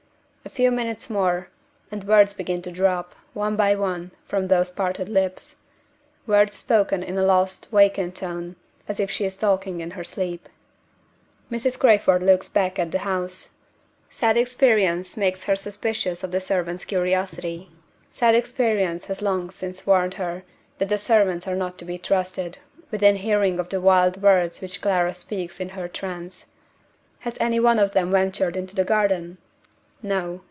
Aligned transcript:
A 0.43 0.53
few 0.63 0.71
minutes 0.71 1.09
more, 1.09 1.47
and 1.91 2.03
words 2.03 2.33
begin 2.33 2.61
to 2.63 2.71
drop, 2.71 3.15
one 3.33 3.55
by 3.55 3.73
one, 3.73 4.11
from 4.25 4.47
those 4.49 4.69
parted 4.69 5.07
lips 5.07 5.57
words 6.27 6.57
spoken 6.57 7.03
in 7.03 7.17
a 7.17 7.23
lost, 7.23 7.71
vacant 7.71 8.15
tone, 8.15 8.57
as 8.85 8.99
if 8.99 9.09
she 9.09 9.23
is 9.23 9.37
talking 9.37 9.79
in 9.79 9.91
her 9.91 10.03
sleep. 10.03 10.49
Mrs. 11.49 11.79
Crayford 11.79 12.21
looks 12.21 12.49
back 12.49 12.77
at 12.77 12.91
the 12.91 12.99
house. 12.99 13.51
Sad 14.09 14.35
experience 14.35 15.15
makes 15.15 15.45
her 15.45 15.55
suspicious 15.55 16.21
of 16.21 16.31
the 16.31 16.41
servants' 16.41 16.83
curiosity. 16.83 17.69
Sad 18.11 18.35
experience 18.35 19.05
has 19.05 19.21
long 19.21 19.51
since 19.51 19.87
warned 19.87 20.15
her 20.15 20.43
that 20.79 20.89
the 20.89 20.97
servants 20.97 21.47
are 21.47 21.55
not 21.55 21.77
to 21.77 21.85
be 21.85 21.97
trusted 21.97 22.57
within 22.89 23.15
hearing 23.17 23.57
of 23.57 23.69
the 23.69 23.79
wild 23.79 24.21
words 24.21 24.59
which 24.59 24.81
Clara 24.81 25.13
speaks 25.13 25.61
in 25.61 25.69
the 25.69 25.87
trance. 25.87 26.47
Has 27.19 27.37
any 27.39 27.61
one 27.61 27.79
of 27.79 27.91
them 27.93 28.11
ventured 28.11 28.57
into 28.57 28.75
the 28.75 28.83
garden? 28.83 29.37
No. 30.03 30.39